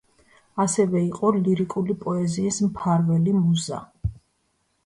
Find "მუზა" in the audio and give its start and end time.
3.43-3.83